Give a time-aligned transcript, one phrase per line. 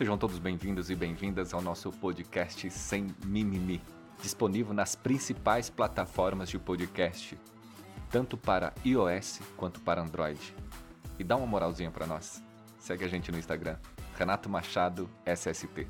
[0.00, 3.82] Sejam todos bem-vindos e bem-vindas ao nosso podcast Sem Mimimi,
[4.22, 7.38] disponível nas principais plataformas de podcast,
[8.10, 10.56] tanto para iOS quanto para Android.
[11.18, 12.42] E dá uma moralzinha para nós.
[12.78, 13.76] Segue a gente no Instagram,
[14.16, 15.86] Renato Machado SST.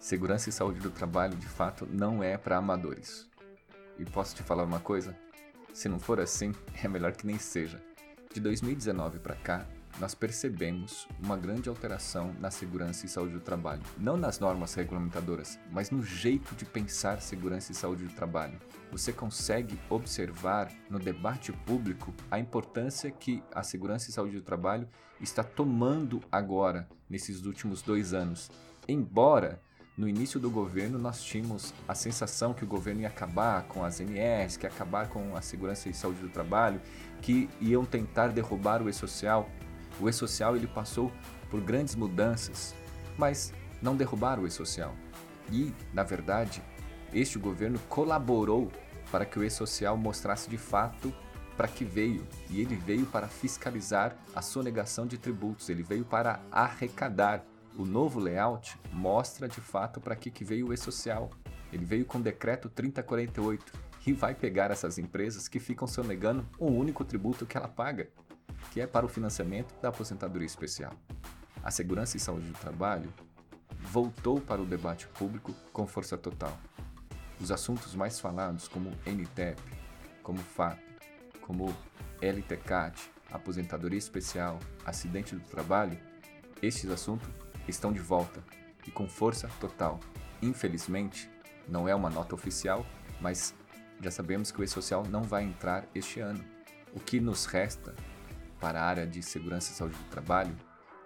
[0.00, 3.30] Segurança e saúde do trabalho, de fato, não é para amadores.
[4.00, 5.16] E posso te falar uma coisa?
[5.72, 7.80] Se não for assim, é melhor que nem seja.
[8.34, 9.64] De 2019 para cá,
[9.98, 13.82] nós percebemos uma grande alteração na segurança e saúde do trabalho.
[13.98, 18.58] Não nas normas regulamentadoras, mas no jeito de pensar segurança e saúde do trabalho.
[18.92, 24.88] Você consegue observar no debate público a importância que a segurança e saúde do trabalho
[25.20, 28.50] está tomando agora, nesses últimos dois anos.
[28.86, 29.60] Embora
[29.96, 33.98] no início do governo nós tínhamos a sensação que o governo ia acabar com as
[33.98, 36.82] NRs, que ia acabar com a segurança e saúde do trabalho,
[37.22, 39.48] que iam tentar derrubar o e-social.
[40.00, 41.10] O e-social ele passou
[41.50, 42.74] por grandes mudanças,
[43.16, 44.94] mas não derrubaram o e-social.
[45.50, 46.62] E, na verdade,
[47.12, 48.70] este governo colaborou
[49.10, 51.12] para que o e-social mostrasse de fato
[51.56, 52.26] para que veio.
[52.50, 57.44] E ele veio para fiscalizar a sonegação de tributos, ele veio para arrecadar.
[57.78, 61.30] O novo layout mostra de fato para que, que veio o e-social.
[61.72, 63.72] Ele veio com o decreto 3048
[64.06, 68.08] e vai pegar essas empresas que ficam sonegando um único tributo que ela paga
[68.72, 70.92] que é para o financiamento da aposentadoria especial.
[71.62, 73.12] A segurança e saúde do trabalho
[73.80, 76.56] voltou para o debate público com força total.
[77.40, 79.60] Os assuntos mais falados, como NTEP,
[80.22, 80.78] como FAP,
[81.42, 81.74] como
[82.20, 85.98] LTCAT, aposentadoria especial, acidente do trabalho,
[86.62, 87.28] estes assuntos
[87.68, 88.42] estão de volta
[88.86, 90.00] e com força total.
[90.40, 91.30] Infelizmente,
[91.68, 92.86] não é uma nota oficial,
[93.20, 93.54] mas
[94.00, 96.44] já sabemos que o E-Social não vai entrar este ano.
[96.94, 97.94] O que nos resta
[98.60, 100.56] para a área de segurança e saúde do trabalho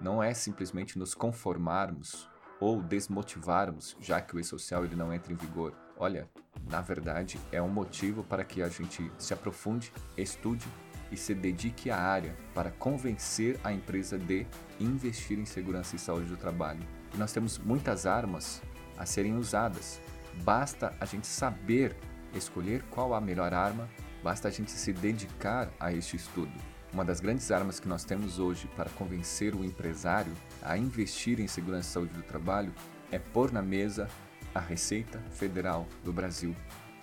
[0.00, 2.28] não é simplesmente nos conformarmos
[2.58, 5.74] ou desmotivarmos, já que o e-social ele não entra em vigor.
[5.96, 6.28] Olha,
[6.68, 10.66] na verdade, é um motivo para que a gente se aprofunde, estude
[11.10, 14.46] e se dedique à área para convencer a empresa de
[14.78, 16.86] investir em segurança e saúde do trabalho.
[17.12, 18.62] E nós temos muitas armas
[18.96, 20.00] a serem usadas.
[20.42, 21.96] Basta a gente saber
[22.34, 23.88] escolher qual a melhor arma,
[24.22, 26.52] basta a gente se dedicar a este estudo.
[26.92, 31.46] Uma das grandes armas que nós temos hoje para convencer o empresário a investir em
[31.46, 32.72] segurança e saúde do trabalho
[33.12, 34.08] é pôr na mesa
[34.52, 36.54] a Receita Federal do Brasil.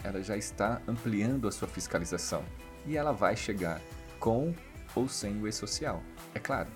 [0.03, 2.43] Ela já está ampliando a sua fiscalização
[2.85, 3.79] e ela vai chegar
[4.19, 4.53] com
[4.93, 6.03] ou sem o e-social.
[6.35, 6.69] É claro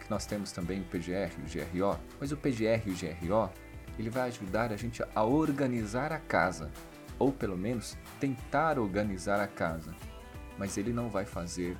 [0.00, 3.50] que nós temos também o PGR e o GRO, mas o PGR e o GRO
[3.96, 6.72] ele vai ajudar a gente a organizar a casa,
[7.16, 9.94] ou pelo menos tentar organizar a casa,
[10.58, 11.76] mas ele não vai fazer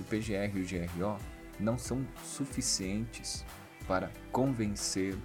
[0.00, 1.18] o PGR e o GRO
[1.58, 3.44] não são suficientes
[3.86, 5.16] para convencer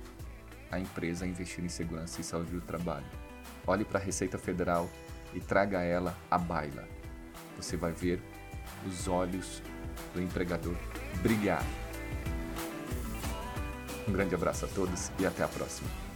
[0.72, 3.06] a empresa a investir em segurança e saúde do trabalho.
[3.68, 4.90] Olhe para a Receita Federal
[5.34, 6.88] e traga ela à baila.
[7.58, 8.22] Você vai ver
[8.88, 9.62] os olhos
[10.14, 10.76] do empregador
[11.22, 11.64] brilhar.
[14.08, 16.11] Um grande abraço a todos e até a próxima.